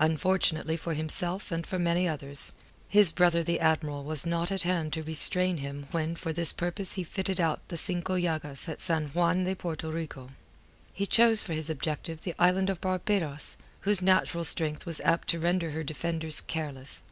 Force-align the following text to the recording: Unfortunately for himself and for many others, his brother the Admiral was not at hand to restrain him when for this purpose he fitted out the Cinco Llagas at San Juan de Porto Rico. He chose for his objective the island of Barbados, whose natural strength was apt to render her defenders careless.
Unfortunately 0.00 0.76
for 0.76 0.92
himself 0.94 1.52
and 1.52 1.64
for 1.64 1.78
many 1.78 2.08
others, 2.08 2.52
his 2.88 3.12
brother 3.12 3.44
the 3.44 3.60
Admiral 3.60 4.02
was 4.02 4.26
not 4.26 4.50
at 4.50 4.62
hand 4.62 4.92
to 4.92 5.04
restrain 5.04 5.58
him 5.58 5.86
when 5.92 6.16
for 6.16 6.32
this 6.32 6.52
purpose 6.52 6.94
he 6.94 7.04
fitted 7.04 7.40
out 7.40 7.60
the 7.68 7.76
Cinco 7.76 8.18
Llagas 8.18 8.68
at 8.68 8.80
San 8.82 9.06
Juan 9.10 9.44
de 9.44 9.54
Porto 9.54 9.88
Rico. 9.92 10.30
He 10.92 11.06
chose 11.06 11.42
for 11.44 11.52
his 11.52 11.70
objective 11.70 12.22
the 12.22 12.34
island 12.40 12.70
of 12.70 12.80
Barbados, 12.80 13.56
whose 13.82 14.02
natural 14.02 14.42
strength 14.42 14.84
was 14.84 15.00
apt 15.02 15.28
to 15.28 15.38
render 15.38 15.70
her 15.70 15.84
defenders 15.84 16.40
careless. 16.40 17.02